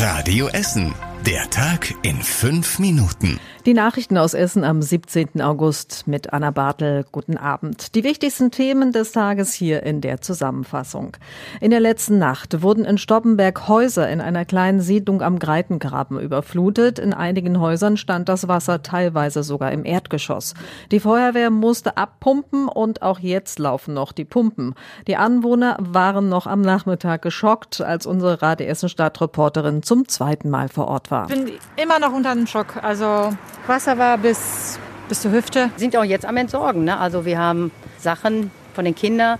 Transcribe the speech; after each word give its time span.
Radio 0.00 0.46
Essen. 0.52 1.07
Der 1.26 1.50
Tag 1.50 1.94
in 2.02 2.22
fünf 2.22 2.78
Minuten. 2.78 3.40
Die 3.66 3.74
Nachrichten 3.74 4.16
aus 4.16 4.32
Essen 4.32 4.64
am 4.64 4.80
17. 4.80 5.42
August 5.42 6.04
mit 6.06 6.32
Anna 6.32 6.52
Bartel. 6.52 7.04
Guten 7.10 7.36
Abend. 7.36 7.94
Die 7.94 8.04
wichtigsten 8.04 8.50
Themen 8.50 8.92
des 8.92 9.12
Tages 9.12 9.52
hier 9.52 9.82
in 9.82 10.00
der 10.00 10.22
Zusammenfassung. 10.22 11.16
In 11.60 11.70
der 11.70 11.80
letzten 11.80 12.18
Nacht 12.18 12.62
wurden 12.62 12.86
in 12.86 12.96
Stoppenberg 12.96 13.68
Häuser 13.68 14.08
in 14.08 14.22
einer 14.22 14.46
kleinen 14.46 14.80
Siedlung 14.80 15.20
am 15.20 15.38
Greitengraben 15.38 16.18
überflutet. 16.18 16.98
In 16.98 17.12
einigen 17.12 17.60
Häusern 17.60 17.98
stand 17.98 18.28
das 18.30 18.48
Wasser 18.48 18.82
teilweise 18.82 19.42
sogar 19.42 19.72
im 19.72 19.84
Erdgeschoss. 19.84 20.54
Die 20.92 21.00
Feuerwehr 21.00 21.50
musste 21.50 21.98
abpumpen 21.98 22.68
und 22.68 23.02
auch 23.02 23.18
jetzt 23.18 23.58
laufen 23.58 23.92
noch 23.92 24.12
die 24.12 24.24
Pumpen. 24.24 24.74
Die 25.06 25.16
Anwohner 25.16 25.76
waren 25.80 26.30
noch 26.30 26.46
am 26.46 26.62
Nachmittag 26.62 27.20
geschockt, 27.20 27.82
als 27.82 28.06
unsere 28.06 28.40
Radio 28.40 28.66
Essen 28.66 28.88
Stadtreporterin 28.88 29.82
zum 29.82 30.08
zweiten 30.08 30.48
Mal 30.48 30.68
vor 30.68 30.88
Ort 30.88 31.07
war. 31.10 31.28
Ich 31.30 31.34
bin 31.34 31.52
immer 31.76 31.98
noch 31.98 32.12
unter 32.12 32.34
dem 32.34 32.46
Schock. 32.46 32.82
Also 32.82 33.32
Wasser 33.66 33.98
war 33.98 34.18
bis, 34.18 34.78
bis 35.08 35.22
zur 35.22 35.32
Hüfte. 35.32 35.70
Wir 35.76 35.78
sind 35.78 35.96
auch 35.96 36.04
jetzt 36.04 36.26
am 36.26 36.36
Entsorgen. 36.36 36.84
Ne? 36.84 36.98
Also 36.98 37.24
wir 37.24 37.38
haben 37.38 37.70
Sachen 37.98 38.50
von 38.74 38.84
den 38.84 38.94
Kindern 38.94 39.38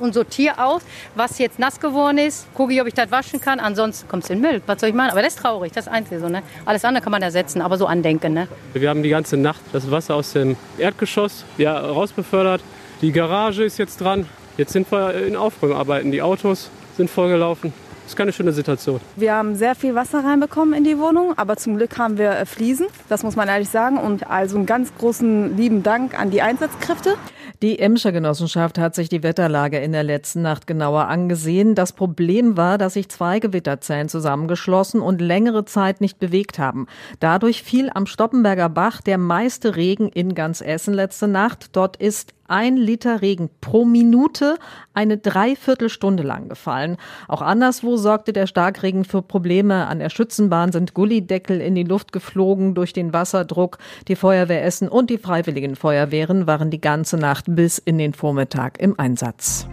und 0.00 0.14
sortiere 0.14 0.64
aus, 0.64 0.82
was 1.14 1.38
jetzt 1.38 1.58
nass 1.58 1.78
geworden 1.78 2.18
ist, 2.18 2.52
gucke 2.54 2.72
ich, 2.72 2.80
ob 2.80 2.86
ich 2.86 2.94
das 2.94 3.10
waschen 3.10 3.40
kann. 3.40 3.60
Ansonsten 3.60 4.08
kommt 4.08 4.24
es 4.24 4.30
in 4.30 4.40
den 4.40 4.50
Müll. 4.50 4.62
Was 4.66 4.80
soll 4.80 4.88
ich 4.88 4.94
machen? 4.94 5.10
Aber 5.10 5.22
das 5.22 5.34
ist 5.34 5.42
traurig, 5.42 5.72
das 5.72 5.86
ist 5.86 5.92
Einzige 5.92 6.20
so. 6.20 6.28
Ne? 6.28 6.42
Alles 6.64 6.84
andere 6.84 7.02
kann 7.02 7.12
man 7.12 7.22
ersetzen, 7.22 7.60
aber 7.60 7.76
so 7.76 7.86
andenken. 7.86 8.32
Ne? 8.32 8.48
Wir 8.72 8.88
haben 8.88 9.02
die 9.02 9.10
ganze 9.10 9.36
Nacht 9.36 9.60
das 9.72 9.90
Wasser 9.90 10.14
aus 10.14 10.32
dem 10.32 10.56
Erdgeschoss 10.78 11.44
ja, 11.58 11.78
rausbefördert. 11.78 12.62
Die 13.02 13.12
Garage 13.12 13.64
ist 13.64 13.78
jetzt 13.78 14.00
dran. 14.00 14.26
Jetzt 14.56 14.72
sind 14.72 14.90
wir 14.90 15.14
in 15.14 15.36
Aufräumarbeiten. 15.36 16.10
Die 16.10 16.22
Autos 16.22 16.70
sind 16.96 17.08
vollgelaufen. 17.08 17.72
Das 18.10 18.14
ist 18.14 18.18
keine 18.18 18.32
schöne 18.32 18.52
Situation. 18.52 19.00
Wir 19.14 19.36
haben 19.36 19.54
sehr 19.54 19.76
viel 19.76 19.94
Wasser 19.94 20.24
reinbekommen 20.24 20.74
in 20.74 20.82
die 20.82 20.98
Wohnung, 20.98 21.38
aber 21.38 21.56
zum 21.56 21.76
Glück 21.76 21.96
haben 21.96 22.18
wir 22.18 22.32
äh, 22.32 22.44
Fliesen, 22.44 22.88
das 23.08 23.22
muss 23.22 23.36
man 23.36 23.46
ehrlich 23.46 23.68
sagen. 23.68 23.98
Und 23.98 24.28
also 24.28 24.56
einen 24.56 24.66
ganz 24.66 24.92
großen 24.98 25.56
lieben 25.56 25.84
Dank 25.84 26.18
an 26.18 26.32
die 26.32 26.42
Einsatzkräfte. 26.42 27.14
Die 27.62 27.78
Emscher 27.78 28.10
Genossenschaft 28.10 28.78
hat 28.78 28.96
sich 28.96 29.08
die 29.08 29.22
Wetterlage 29.22 29.78
in 29.78 29.92
der 29.92 30.02
letzten 30.02 30.42
Nacht 30.42 30.66
genauer 30.66 31.06
angesehen. 31.06 31.76
Das 31.76 31.92
Problem 31.92 32.56
war, 32.56 32.78
dass 32.78 32.94
sich 32.94 33.08
zwei 33.10 33.38
Gewitterzellen 33.38 34.08
zusammengeschlossen 34.08 35.00
und 35.00 35.20
längere 35.20 35.64
Zeit 35.64 36.00
nicht 36.00 36.18
bewegt 36.18 36.58
haben. 36.58 36.88
Dadurch 37.20 37.62
fiel 37.62 37.90
am 37.94 38.06
Stoppenberger 38.06 38.70
Bach 38.70 39.02
der 39.02 39.18
meiste 39.18 39.76
Regen 39.76 40.08
in 40.08 40.34
ganz 40.34 40.62
Essen 40.62 40.94
letzte 40.94 41.28
Nacht. 41.28 41.76
Dort 41.76 41.96
ist 41.96 42.34
ein 42.50 42.76
Liter 42.76 43.22
Regen 43.22 43.50
pro 43.60 43.84
Minute 43.84 44.58
eine 44.94 45.18
Dreiviertelstunde 45.18 46.22
lang 46.22 46.48
gefallen. 46.48 46.96
Auch 47.28 47.42
anderswo 47.42 47.96
sorgte 47.96 48.32
der 48.32 48.46
Starkregen 48.46 49.04
für 49.04 49.22
Probleme. 49.22 49.86
An 49.86 49.98
der 49.98 50.10
Schützenbahn 50.10 50.72
sind 50.72 50.94
Gullideckel 50.94 51.60
in 51.60 51.74
die 51.74 51.84
Luft 51.84 52.12
geflogen 52.12 52.74
durch 52.74 52.92
den 52.92 53.12
Wasserdruck. 53.12 53.78
Die 54.08 54.16
Feuerwehr 54.16 54.64
Essen 54.64 54.88
und 54.88 55.10
die 55.10 55.18
Freiwilligen 55.18 55.76
Feuerwehren 55.76 56.46
waren 56.46 56.70
die 56.70 56.80
ganze 56.80 57.16
Nacht 57.16 57.44
bis 57.48 57.78
in 57.78 57.98
den 57.98 58.14
Vormittag 58.14 58.78
im 58.80 58.98
Einsatz. 58.98 59.66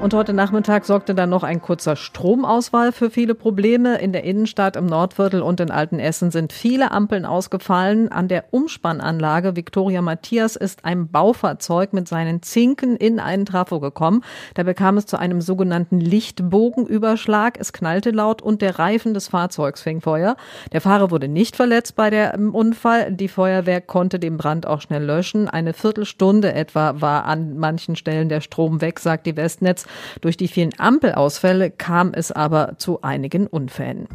Und 0.00 0.14
heute 0.14 0.32
Nachmittag 0.32 0.84
sorgte 0.84 1.12
dann 1.12 1.28
noch 1.28 1.42
ein 1.42 1.60
kurzer 1.60 1.96
Stromausfall 1.96 2.92
für 2.92 3.10
viele 3.10 3.34
Probleme. 3.34 3.98
In 3.98 4.12
der 4.12 4.22
Innenstadt, 4.22 4.76
im 4.76 4.86
Nordviertel 4.86 5.42
und 5.42 5.58
in 5.58 5.72
Altenessen 5.72 6.30
sind 6.30 6.52
viele 6.52 6.92
Ampeln 6.92 7.24
ausgefallen. 7.24 8.08
An 8.12 8.28
der 8.28 8.44
Umspannanlage 8.52 9.56
Victoria 9.56 10.00
Matthias 10.00 10.54
ist 10.54 10.84
ein 10.84 11.08
Baufahrzeug 11.08 11.92
mit 11.92 12.06
seinen 12.06 12.42
Zinken 12.42 12.96
in 12.96 13.18
einen 13.18 13.44
Trafo 13.44 13.80
gekommen. 13.80 14.22
Da 14.54 14.62
bekam 14.62 14.98
es 14.98 15.06
zu 15.06 15.18
einem 15.18 15.40
sogenannten 15.40 15.98
Lichtbogenüberschlag. 15.98 17.58
Es 17.58 17.72
knallte 17.72 18.12
laut 18.12 18.40
und 18.40 18.62
der 18.62 18.78
Reifen 18.78 19.14
des 19.14 19.26
Fahrzeugs 19.26 19.82
fing 19.82 20.00
Feuer. 20.00 20.36
Der 20.70 20.80
Fahrer 20.80 21.10
wurde 21.10 21.26
nicht 21.26 21.56
verletzt 21.56 21.96
bei 21.96 22.08
dem 22.08 22.54
Unfall. 22.54 23.10
Die 23.10 23.28
Feuerwehr 23.28 23.80
konnte 23.80 24.20
den 24.20 24.36
Brand 24.36 24.64
auch 24.64 24.80
schnell 24.80 25.02
löschen. 25.02 25.48
Eine 25.48 25.72
Viertelstunde 25.72 26.52
etwa 26.52 27.00
war 27.00 27.24
an 27.24 27.58
manchen 27.58 27.96
Stellen 27.96 28.28
der 28.28 28.40
Strom 28.40 28.80
weg, 28.80 29.00
sagt 29.00 29.26
die 29.26 29.36
Westnetz. 29.36 29.87
Durch 30.20 30.36
die 30.36 30.48
vielen 30.48 30.78
Ampelausfälle 30.78 31.70
kam 31.70 32.12
es 32.14 32.32
aber 32.32 32.74
zu 32.78 33.02
einigen 33.02 33.46
Unfällen. 33.46 34.08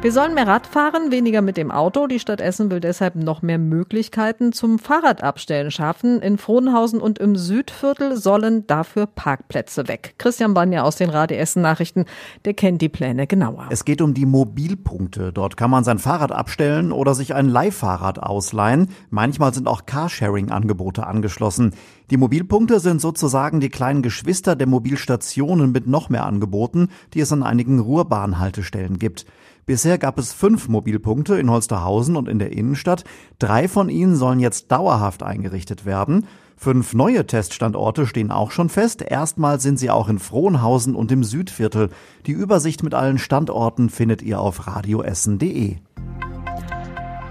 Wir 0.00 0.12
sollen 0.12 0.34
mehr 0.34 0.46
Rad 0.46 0.68
fahren, 0.68 1.10
weniger 1.10 1.42
mit 1.42 1.56
dem 1.56 1.72
Auto. 1.72 2.06
Die 2.06 2.20
Stadt 2.20 2.40
Essen 2.40 2.70
will 2.70 2.78
deshalb 2.78 3.16
noch 3.16 3.42
mehr 3.42 3.58
Möglichkeiten 3.58 4.52
zum 4.52 4.78
Fahrradabstellen 4.78 5.72
schaffen. 5.72 6.22
In 6.22 6.38
Frohnhausen 6.38 7.00
und 7.00 7.18
im 7.18 7.34
Südviertel 7.34 8.16
sollen 8.16 8.64
dafür 8.68 9.06
Parkplätze 9.06 9.88
weg. 9.88 10.14
Christian 10.16 10.54
Banja 10.54 10.84
aus 10.84 10.94
den 10.94 11.10
Radio 11.10 11.36
Essen 11.38 11.62
Nachrichten, 11.62 12.04
der 12.44 12.54
kennt 12.54 12.80
die 12.80 12.88
Pläne 12.88 13.26
genauer. 13.26 13.66
Es 13.70 13.84
geht 13.84 14.00
um 14.00 14.14
die 14.14 14.24
Mobilpunkte. 14.24 15.32
Dort 15.32 15.56
kann 15.56 15.68
man 15.68 15.82
sein 15.82 15.98
Fahrrad 15.98 16.30
abstellen 16.30 16.92
oder 16.92 17.16
sich 17.16 17.34
ein 17.34 17.48
Leihfahrrad 17.48 18.22
ausleihen. 18.22 18.90
Manchmal 19.10 19.52
sind 19.52 19.66
auch 19.66 19.84
Carsharing-Angebote 19.84 21.08
angeschlossen. 21.08 21.74
Die 22.12 22.18
Mobilpunkte 22.18 22.78
sind 22.78 23.00
sozusagen 23.00 23.58
die 23.58 23.68
kleinen 23.68 24.02
Geschwister 24.02 24.54
der 24.54 24.68
Mobilstationen 24.68 25.72
mit 25.72 25.88
noch 25.88 26.08
mehr 26.08 26.24
Angeboten, 26.24 26.88
die 27.14 27.20
es 27.20 27.32
an 27.32 27.42
einigen 27.42 27.80
Ruhrbahnhaltestellen 27.80 29.00
gibt. 29.00 29.26
Bisher 29.68 29.98
gab 29.98 30.18
es 30.18 30.32
fünf 30.32 30.66
Mobilpunkte 30.68 31.38
in 31.38 31.50
Holsterhausen 31.50 32.16
und 32.16 32.26
in 32.26 32.38
der 32.38 32.52
Innenstadt. 32.52 33.04
Drei 33.38 33.68
von 33.68 33.90
ihnen 33.90 34.16
sollen 34.16 34.40
jetzt 34.40 34.72
dauerhaft 34.72 35.22
eingerichtet 35.22 35.84
werden. 35.84 36.26
Fünf 36.56 36.94
neue 36.94 37.26
Teststandorte 37.26 38.06
stehen 38.06 38.30
auch 38.30 38.50
schon 38.50 38.70
fest. 38.70 39.02
Erstmal 39.02 39.60
sind 39.60 39.78
sie 39.78 39.90
auch 39.90 40.08
in 40.08 40.20
Frohnhausen 40.20 40.94
und 40.94 41.12
im 41.12 41.22
Südviertel. 41.22 41.90
Die 42.24 42.32
Übersicht 42.32 42.82
mit 42.82 42.94
allen 42.94 43.18
Standorten 43.18 43.90
findet 43.90 44.22
ihr 44.22 44.40
auf 44.40 44.66
radioessen.de. 44.66 45.76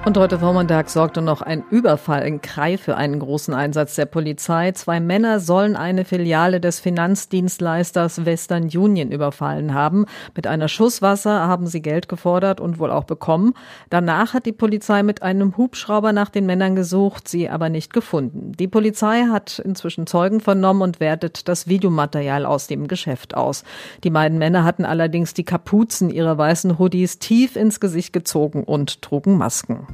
Und 0.08 0.18
heute 0.18 0.40
Vormittag 0.40 0.90
sorgte 0.90 1.22
noch 1.22 1.42
ein 1.42 1.66
Überfall 1.70 2.26
in 2.26 2.40
Krai 2.40 2.78
für 2.78 2.96
einen 2.96 3.20
großen 3.20 3.54
Einsatz 3.54 3.96
der 3.96 4.06
Polizei. 4.06 4.72
Zwei 4.72 5.02
Männer 5.02 5.42
sollen 5.42 5.76
eine 5.76 6.06
Filiale 6.06 6.62
des 6.62 6.80
Finanzdienstleisters 6.80 8.26
Western 8.26 8.70
Union 8.70 9.12
überfallen 9.12 9.74
haben. 9.74 10.06
Mit 10.34 10.48
einer 10.48 10.70
Schusswasser 10.70 11.50
haben 11.50 11.68
sie 11.68 11.82
Geld 11.82 12.08
gefordert 12.08 12.62
und 12.62 12.80
wohl 12.80 12.90
auch 12.90 13.04
bekommen. 13.04 13.54
Danach 13.90 14.34
hat 14.34 14.46
die 14.46 14.54
Polizei 14.54 15.04
mit 15.04 15.24
einem 15.24 15.58
Hubschrauber 15.58 16.14
nach 16.14 16.30
den 16.30 16.46
Männern 16.46 16.78
gesucht, 16.78 17.28
sie 17.28 17.50
aber 17.50 17.68
nicht 17.68 17.92
gefunden. 17.92 18.54
Die 18.54 18.70
Polizei 18.70 19.24
hat 19.30 19.60
inzwischen 19.60 20.08
Zeugen 20.08 20.40
vernommen 20.40 20.84
und 20.84 21.02
wertet 21.02 21.50
das 21.50 21.68
Videomaterial 21.68 22.46
aus 22.46 22.68
dem 22.68 22.88
Geschäft 22.88 23.36
aus. 23.36 23.66
Die 24.06 24.10
beiden 24.10 24.38
Männer 24.38 24.64
hatten 24.64 24.86
allerdings 24.86 25.34
die 25.34 25.44
Kapuzen 25.44 26.10
ihrer 26.10 26.38
weißen 26.38 26.80
Hoodies 26.80 27.20
tief 27.20 27.58
ins 27.58 27.82
Gesicht 27.82 28.14
gezogen 28.14 28.64
und 28.64 29.02
trugen 29.02 29.38
Masken. 29.38 29.86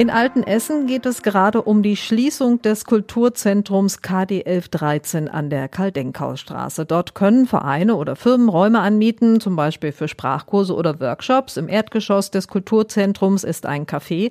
In 0.00 0.08
Altenessen 0.08 0.86
geht 0.86 1.04
es 1.04 1.20
gerade 1.20 1.60
um 1.60 1.82
die 1.82 1.94
Schließung 1.94 2.62
des 2.62 2.86
Kulturzentrums 2.86 4.00
KD 4.00 4.46
1113 4.46 5.28
an 5.28 5.50
der 5.50 5.68
Karl-Denkhaus-Straße. 5.68 6.86
Dort 6.86 7.14
können 7.14 7.46
Vereine 7.46 7.96
oder 7.96 8.16
Firmen 8.16 8.48
Räume 8.48 8.80
anmieten, 8.80 9.40
zum 9.40 9.56
Beispiel 9.56 9.92
für 9.92 10.08
Sprachkurse 10.08 10.74
oder 10.74 11.00
Workshops. 11.00 11.58
Im 11.58 11.68
Erdgeschoss 11.68 12.30
des 12.30 12.48
Kulturzentrums 12.48 13.44
ist 13.44 13.66
ein 13.66 13.84
Café. 13.84 14.30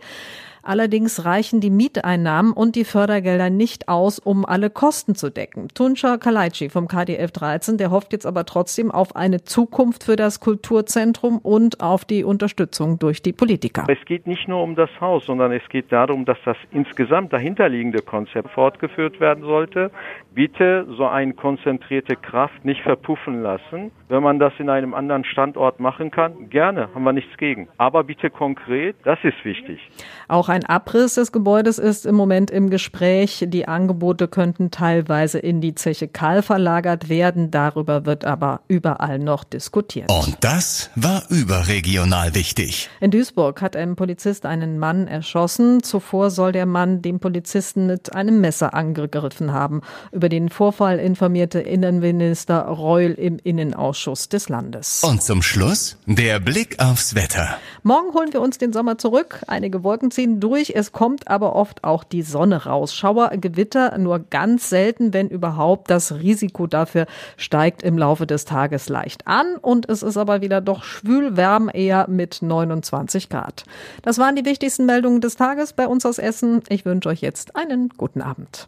Allerdings 0.64 1.26
reichen 1.26 1.62
die 1.62 1.70
Mieteinnahmen 1.70 2.52
und 2.52 2.76
die 2.76 2.84
Fördergelder 2.84 3.50
nicht 3.50 3.88
aus, 3.88 4.20
um 4.20 4.46
alle 4.46 4.70
Kosten 4.70 5.16
zu 5.16 5.30
decken. 5.30 5.68
Tunca 5.74 6.18
Kalaici 6.18 6.70
vom 6.70 6.88
KDF 6.88 7.32
13, 7.32 7.78
der 7.78 7.92
hofft 7.92 8.14
jetzt 8.14 8.26
aber 8.26 8.46
trotzdem 8.46 8.92
auf 8.92 9.16
eine 9.16 9.44
Zukunft 9.44 10.04
für 10.04 10.16
das 10.16 10.40
Kulturzentrum 10.40 11.38
und 11.38 11.82
auf 11.82 12.06
die 12.06 12.24
Unterstützung 12.24 13.00
durch 13.00 13.22
die 13.22 13.34
Politiker. 13.34 13.86
Es 13.88 14.04
geht 14.06 14.28
nicht 14.28 14.48
nur 14.48 14.62
um 14.62 14.76
das 14.76 14.90
Haus, 15.00 15.26
sondern 15.26 15.52
es 15.52 15.68
geht 15.70 15.92
darum, 15.92 16.26
dass 16.26 16.38
das 16.46 16.58
insgesamt 16.72 17.34
dahinterliegende 17.34 18.02
Konzept 18.02 18.50
fortgeführt 18.52 19.20
werden 19.20 19.44
sollte. 19.44 19.92
Bitte 20.34 20.88
so 20.98 21.08
eine 21.08 21.34
konzentrierte 21.34 22.16
Kraft 22.16 22.64
nicht 22.64 22.82
verpuffen 22.82 23.42
lassen. 23.42 23.92
Wenn 24.10 24.24
man 24.24 24.40
das 24.40 24.54
in 24.58 24.70
einem 24.70 24.94
anderen 24.94 25.24
Standort 25.24 25.80
machen 25.80 26.12
kann, 26.12 26.50
gerne, 26.50 26.90
haben 26.94 27.04
wir 27.04 27.14
nichts 27.14 27.36
gegen. 27.38 27.68
Aber 27.78 28.04
bitte 28.04 28.30
konkret, 28.30 28.96
das 29.04 29.20
ist 29.24 29.44
wichtig. 29.44 29.80
Auch 30.28 30.50
ein 30.50 30.66
Abriss 30.66 31.16
des 31.16 31.32
Gebäudes 31.32 31.78
ist 31.78 32.06
im 32.06 32.16
Moment 32.16 32.52
im 32.52 32.70
Gespräch. 32.70 33.46
Die 33.48 33.68
Angebote 33.68 34.28
könnten 34.28 34.72
teilweise 34.72 35.40
in 35.40 35.62
die 35.62 35.76
Zeche 35.76 36.08
Karl 36.08 36.42
verlagert 36.42 37.10
werden. 37.10 37.52
Darüber 37.52 38.06
wird 38.06 38.26
aber 38.26 38.62
überall 38.68 39.20
noch 39.20 39.44
diskutiert. 39.44 40.12
Und 40.12 40.38
das 40.42 40.92
war 40.96 41.24
überregional 41.30 42.34
wichtig. 42.36 42.90
In 43.00 43.12
Duisburg 43.12 43.62
hat 43.62 43.76
ein 43.76 43.96
Polizist 43.96 44.46
einen 44.46 44.80
Mann 44.80 45.08
erschossen. 45.08 45.84
Zuvor 45.84 46.30
soll 46.30 46.52
der 46.52 46.66
Mann 46.66 47.02
den 47.02 47.20
Polizisten 47.20 47.88
mit 47.88 48.16
einem 48.16 48.42
Messer 48.42 48.74
angegriffen 48.74 49.54
haben. 49.54 49.82
Über 50.20 50.30
den 50.30 50.50
Vorfall 50.50 51.00
informierte 51.00 51.60
Innenminister 51.60 52.62
Reul 52.62 53.12
im 53.12 53.38
Innenausschuss 53.44 54.30
des 54.30 54.50
Landes. 54.50 55.04
Und 55.04 55.22
zum 55.22 55.42
Schluss 55.42 55.98
der 56.06 56.40
Blick 56.40 56.80
aufs 56.80 57.16
Wetter. 57.16 57.58
Morgen 57.84 58.14
holen 58.14 58.34
wir 58.34 58.42
uns 58.42 58.58
den 58.58 58.74
Sommer 58.74 58.98
zurück. 58.98 59.42
Einige 59.48 59.84
Wolken 59.84 60.12
ziehen 60.12 60.40
zwischendurch. 60.40 60.74
Es 60.76 60.92
kommt 60.92 61.28
aber 61.28 61.56
oft 61.56 61.84
auch 61.84 62.04
die 62.04 62.22
Sonne 62.22 62.66
raus. 62.66 62.94
Schauer, 62.94 63.30
Gewitter 63.30 63.98
nur 63.98 64.20
ganz 64.20 64.70
selten, 64.70 65.14
wenn 65.14 65.28
überhaupt. 65.28 65.90
Das 65.90 66.14
Risiko 66.14 66.68
dafür 66.68 67.06
steigt 67.38 67.84
im 67.84 67.98
Laufe 67.98 68.28
des 68.28 68.46
Tages 68.46 68.90
leicht 68.90 69.28
an 69.28 69.56
und 69.62 69.90
es 69.90 70.04
ist 70.04 70.18
aber 70.18 70.42
wieder 70.42 70.62
doch 70.62 70.84
schwül 70.84 71.36
wärm 71.36 71.70
eher 71.74 72.08
mit 72.10 72.42
29 72.42 73.30
Grad. 73.30 73.64
Das 74.02 74.18
waren 74.18 74.36
die 74.36 74.46
wichtigsten 74.46 74.86
Meldungen 74.86 75.22
des 75.22 75.36
Tages 75.36 75.74
bei 75.74 75.88
uns 75.88 76.06
aus 76.06 76.20
Essen. 76.20 76.62
Ich 76.70 76.86
wünsche 76.86 77.10
euch 77.10 77.22
jetzt 77.22 77.56
einen 77.56 77.90
guten 77.98 78.22
Abend. 78.22 78.68